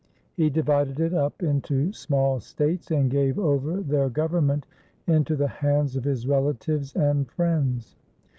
He 0.33 0.49
divided 0.49 0.99
it 0.99 1.13
up 1.13 1.43
into 1.43 1.93
small 1.93 2.39
States, 2.39 2.89
and 2.89 3.11
gave 3.11 3.37
over 3.37 3.81
their 3.81 4.09
government 4.09 4.65
into 5.05 5.35
the 5.35 5.47
hands 5.47 5.95
of 5.95 6.05
his 6.05 6.25
relatives 6.25 6.95
and 6.95 7.29
friends. 7.29 7.95